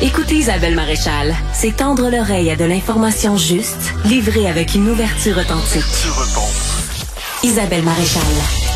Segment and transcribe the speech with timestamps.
[0.00, 5.82] Écoutez Isabelle Maréchal, c'est tendre l'oreille à de l'information juste, livrée avec une ouverture authentique.
[7.42, 8.67] Isabelle Maréchal.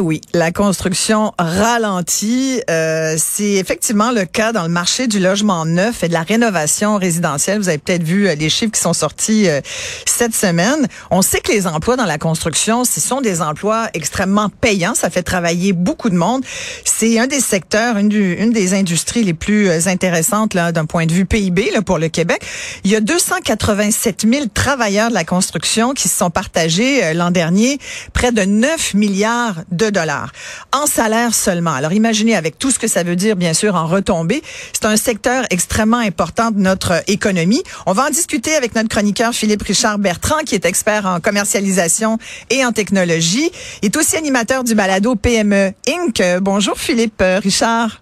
[0.00, 2.62] Oui, la construction ralentit.
[2.70, 6.96] Euh, c'est effectivement le cas dans le marché du logement neuf et de la rénovation
[6.96, 7.58] résidentielle.
[7.58, 9.60] Vous avez peut-être vu euh, les chiffres qui sont sortis euh,
[10.06, 10.88] cette semaine.
[11.10, 14.94] On sait que les emplois dans la construction, ce sont des emplois extrêmement payants.
[14.94, 16.44] Ça fait travailler beaucoup de monde.
[16.84, 21.12] C'est un des secteurs, une, une, des industries les plus intéressantes là d'un point de
[21.12, 22.42] vue PIB là, pour le Québec.
[22.84, 27.78] Il y a 287 000 travailleurs de la construction qui se sont partagés l'an dernier
[28.14, 30.32] près de 9 milliards de dollars
[30.72, 31.72] en salaire seulement.
[31.72, 34.42] Alors imaginez avec tout ce que ça veut dire, bien sûr, en retombée.
[34.72, 37.62] C'est un secteur extrêmement important de notre économie.
[37.86, 42.18] On va en discuter avec notre chroniqueur Philippe Richard Bertrand, qui est expert en commercialisation
[42.50, 43.50] et en technologie.
[43.82, 46.22] Il est aussi animateur du balado PME Inc.
[46.40, 48.00] Bonjour Philippe Richard.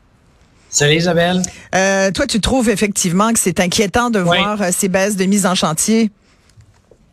[0.71, 1.43] Salut Isabelle.
[1.75, 5.47] Euh, toi, tu trouves effectivement que c'est inquiétant de voir euh, ces baisses de mise
[5.47, 6.11] en chantier?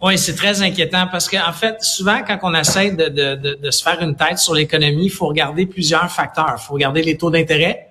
[0.01, 3.53] Oui, c'est très inquiétant parce qu'en en fait, souvent, quand on essaie de, de, de,
[3.55, 6.55] de se faire une tête sur l'économie, il faut regarder plusieurs facteurs.
[6.57, 7.89] Il faut regarder les taux d'intérêt.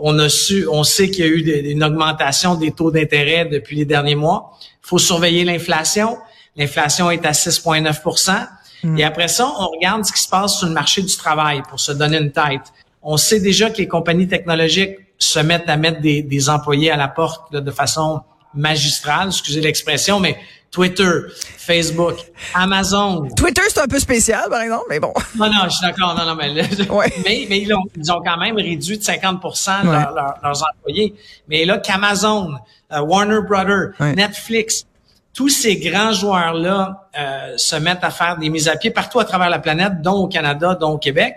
[0.00, 3.76] On a su, on sait qu'il y a eu une augmentation des taux d'intérêt depuis
[3.76, 4.58] les derniers mois.
[4.82, 6.18] Il faut surveiller l'inflation.
[6.56, 8.46] L'inflation est à 6,9%
[8.84, 8.98] hmm.
[8.98, 11.78] Et après ça, on regarde ce qui se passe sur le marché du travail pour
[11.78, 12.72] se donner une tête.
[13.02, 16.96] On sait déjà que les compagnies technologiques se mettent à mettre des, des employés à
[16.96, 18.22] la porte de façon
[18.54, 20.36] magistrale, excusez l'expression, mais
[20.72, 21.10] Twitter,
[21.58, 22.16] Facebook,
[22.54, 23.28] Amazon.
[23.36, 25.12] Twitter, c'est un peu spécial, par exemple, mais bon.
[25.36, 26.14] Non, non, je suis d'accord.
[26.16, 30.62] Non, non, mais, mais, mais ils, ont, ils, ont, quand même réduit de 50% leurs
[30.62, 31.14] employés.
[31.46, 32.54] Mais là, qu'Amazon,
[32.90, 34.86] euh, Warner Brothers, Netflix,
[35.34, 39.26] tous ces grands joueurs-là euh, se mettent à faire des mises à pied partout à
[39.26, 41.34] travers la planète, dont au Canada, dont au Québec.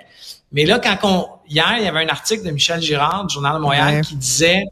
[0.53, 3.55] Mais là, quand on, hier, il y avait un article de Michel Girard, du Journal
[3.55, 4.63] de Montréal, qui disait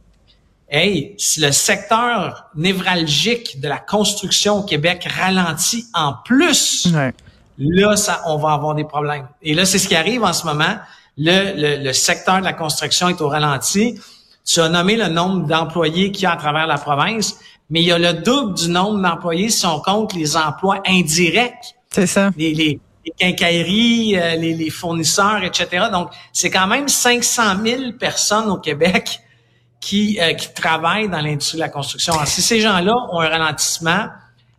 [0.73, 6.91] hey, si le secteur névralgique de la construction au Québec ralentit en plus,
[7.59, 9.28] là, ça, on va avoir des problèmes.
[9.44, 10.75] Et là, c'est ce qui arrive en ce moment.
[11.16, 14.00] Le, le, secteur de la construction est au ralenti.
[14.44, 17.38] Tu as nommé le nombre d'employés qu'il y a à travers la province,
[17.69, 21.75] mais il y a le double du nombre d'employés si on compte les emplois indirects.
[21.91, 22.31] C'est ça.
[22.35, 25.85] Les, les, les quincailleries, euh, les, les fournisseurs, etc.
[25.91, 29.19] Donc, c'est quand même 500 000 personnes au Québec
[29.84, 32.14] qui, euh, qui travaillent dans l'industrie de la construction.
[32.26, 34.08] Si ces gens-là ont un ralentissement,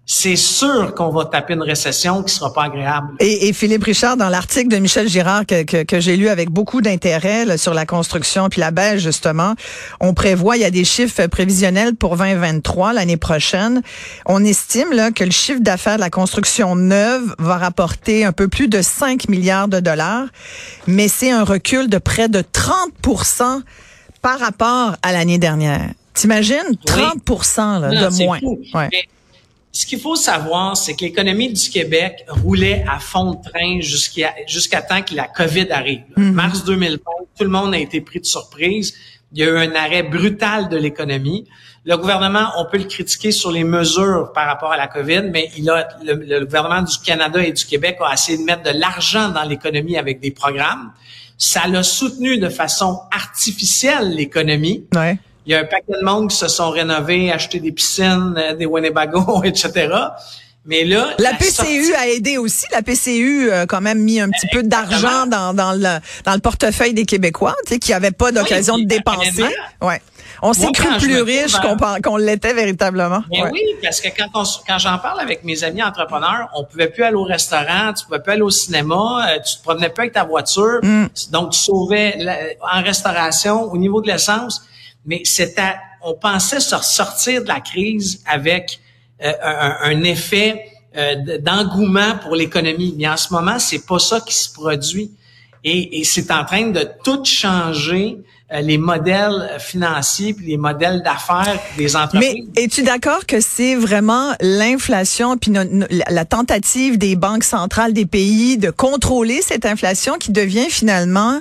[0.07, 3.15] c'est sûr qu'on va taper une récession qui sera pas agréable.
[3.21, 6.51] Et, et Philippe Richard, dans l'article de Michel Girard que, que, que j'ai lu avec
[6.51, 9.55] beaucoup d'intérêt sur la construction puis la baisse justement,
[10.01, 13.81] on prévoit, il y a des chiffres prévisionnels pour 2023 l'année prochaine.
[14.27, 18.49] On estime là que le chiffre d'affaires de la construction neuve va rapporter un peu
[18.49, 20.27] plus de 5 milliards de dollars,
[20.87, 22.91] mais c'est un recul de près de 30
[24.25, 25.91] par rapport à l'année dernière.
[26.15, 26.79] T'imagines?
[26.87, 28.89] 30% de moins.
[29.71, 34.35] ce qu'il faut savoir, c'est que l'économie du Québec roulait à fond de train jusqu'à
[34.47, 36.05] jusqu'à temps que la COVID arrive.
[36.17, 36.33] Mhm.
[36.33, 36.99] Mars 2020,
[37.37, 38.95] tout le monde a été pris de surprise.
[39.35, 41.45] Il y a eu un arrêt brutal de l'économie.
[41.85, 45.51] Le gouvernement, on peut le critiquer sur les mesures par rapport à la COVID, mais
[45.57, 48.79] il a le, le gouvernement du Canada et du Québec a essayé de mettre de
[48.79, 50.93] l'argent dans l'économie avec des programmes.
[51.37, 54.87] Ça l'a soutenu de façon artificielle, l'économie.
[54.95, 55.19] Ouais.
[55.47, 58.55] Il y a un paquet de monde qui se sont rénovés, acheté des piscines, euh,
[58.55, 59.93] des Winnebago, etc.
[60.67, 62.65] Mais là, la, PCU a aidé aussi.
[62.73, 66.41] La PCU a quand même mis un petit peu d'argent dans, dans, le, dans le
[66.41, 69.45] portefeuille des Québécois, tu sais, qui n'avaient pas d'occasion de dépenser.
[69.83, 70.01] Ouais.
[70.43, 71.57] On s'est cru plus riche
[72.03, 73.23] qu'on l'était véritablement.
[73.31, 77.03] Mais oui, parce que quand, quand j'en parle avec mes amis entrepreneurs, on pouvait plus
[77.03, 80.13] aller au restaurant, tu pouvais plus aller au cinéma, euh, tu te promenais plus avec
[80.15, 81.07] ta voiture, mm.
[81.31, 82.19] donc tu sauvais
[82.61, 84.63] en restauration au niveau de l'essence.
[85.07, 88.81] Mais c'était, on pensait se sortir de la crise avec
[89.23, 90.67] euh, un, effet
[90.97, 92.95] euh, d'engouement pour l'économie.
[92.99, 95.13] Mais en ce moment, c'est pas ça qui se produit.
[95.63, 98.19] Et, et c'est en train de tout changer
[98.53, 102.35] euh, les modèles financiers puis les modèles d'affaires des entreprises.
[102.55, 105.53] Mais es-tu d'accord que c'est vraiment l'inflation puis
[105.91, 111.41] la tentative des banques centrales des pays de contrôler cette inflation qui devient finalement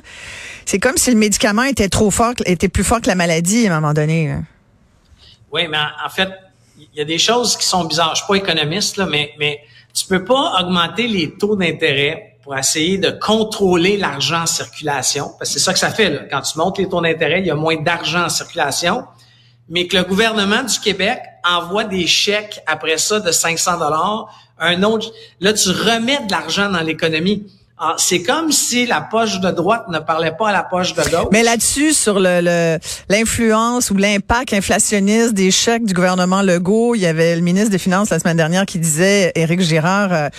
[0.66, 3.76] c'est comme si le médicament était trop fort était plus fort que la maladie à
[3.76, 4.38] un moment donné.
[5.52, 6.30] Oui, mais en fait,
[6.78, 8.16] il y a des choses qui sont bizarres.
[8.16, 9.62] Je suis pas économiste là, mais mais
[9.94, 15.32] tu peux pas augmenter les taux d'intérêt pour essayer de contrôler l'argent en circulation.
[15.40, 16.10] Parce que c'est ça que ça fait.
[16.10, 16.20] Là.
[16.30, 19.06] Quand tu montes les taux d'intérêt, il y a moins d'argent en circulation.
[19.70, 24.28] mais que le gouvernement du Québec envoie des chèques après ça de 500 dollars,
[24.60, 27.48] un autre, là, tu remets de l'argent dans l'économie.
[27.86, 31.02] Ah, c'est comme si la poche de droite ne parlait pas à la poche de
[31.02, 31.28] gauche.
[31.34, 37.06] Mais là-dessus, sur le l'influence ou l'impact inflationniste des chèques du gouvernement Legault, il y
[37.06, 40.30] avait le ministre des Finances la semaine dernière qui disait, Éric Girard, euh,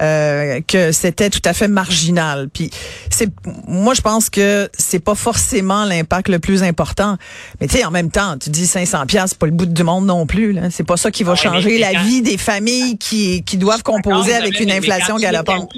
[0.00, 2.48] euh, que c'était tout à fait marginal.
[2.50, 2.70] Puis
[3.10, 3.28] c'est,
[3.68, 7.18] moi, je pense que c'est pas forcément l'impact le plus important.
[7.60, 10.06] Mais tu sais, en même temps, tu dis 500 pièces, pas le bout du monde
[10.06, 10.56] non plus.
[10.70, 14.60] C'est pas ça qui va changer la vie des familles qui qui doivent composer avec
[14.60, 15.70] une inflation galopante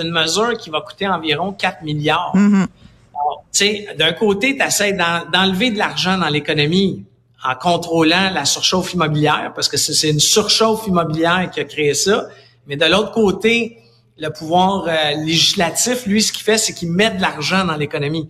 [0.00, 2.32] une mesure qui va coûter environ 4 milliards.
[2.34, 2.66] Mm-hmm.
[3.52, 7.04] Tu sais, d'un côté, tu essaies d'enlever de l'argent dans l'économie
[7.44, 12.26] en contrôlant la surchauffe immobilière, parce que c'est une surchauffe immobilière qui a créé ça.
[12.66, 13.78] Mais de l'autre côté,
[14.18, 18.28] le pouvoir euh, législatif, lui, ce qu'il fait, c'est qu'il met de l'argent dans l'économie.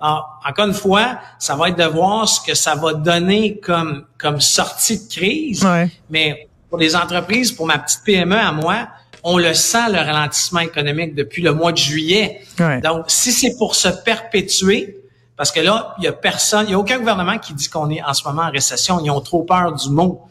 [0.00, 4.40] Encore une fois, ça va être de voir ce que ça va donner comme comme
[4.40, 5.64] sortie de crise.
[6.10, 8.88] Mais pour les entreprises, pour ma petite PME à moi,
[9.22, 12.40] on le sent, le ralentissement économique depuis le mois de juillet.
[12.82, 14.98] Donc, si c'est pour se perpétuer,
[15.36, 17.90] parce que là, il y a personne, il y a aucun gouvernement qui dit qu'on
[17.90, 19.00] est en ce moment en récession.
[19.02, 20.22] Ils ont trop peur du mot.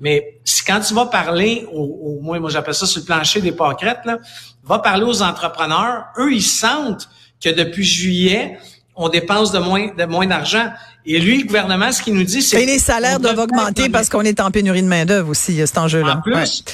[0.00, 3.52] Mais si quand tu vas parler, au, moins, moi j'appelle ça sur le plancher des
[3.52, 4.18] pâquerettes, là,
[4.64, 7.08] va parler aux entrepreneurs, eux, ils sentent
[7.42, 8.58] que depuis juillet,
[8.94, 10.70] on dépense de moins de moins d'argent.
[11.06, 12.62] Et lui, le gouvernement, ce qu'il nous dit, c'est...
[12.62, 16.18] Et les salaires doivent augmenter parce qu'on est en pénurie de main-d'œuvre aussi, cet enjeu-là.
[16.18, 16.64] En plus,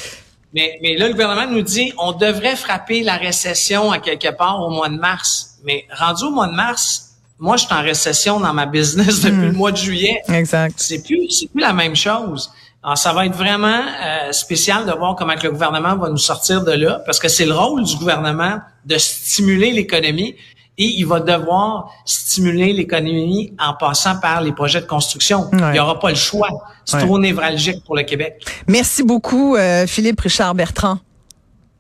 [0.55, 4.61] mais, mais là, le gouvernement nous dit on devrait frapper la récession à quelque part
[4.61, 5.59] au mois de mars.
[5.65, 9.37] Mais rendu au mois de mars, moi, je suis en récession dans ma business depuis
[9.37, 9.47] hmm.
[9.47, 10.23] le mois de juillet.
[10.29, 10.75] Exact.
[10.79, 12.51] C'est plus, c'est plus la même chose.
[12.85, 16.63] Alors, ça va être vraiment euh, spécial de voir comment le gouvernement va nous sortir
[16.63, 20.37] de là, parce que c'est le rôle du gouvernement de stimuler l'économie
[20.77, 25.49] et il va devoir stimuler l'économie en passant par les projets de construction.
[25.53, 26.49] Il n'y aura pas le choix.
[26.85, 28.45] C'est trop névralgique pour le Québec.
[28.67, 30.99] Merci beaucoup, euh, Philippe Richard Bertrand.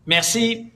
[0.06, 0.73] Merci.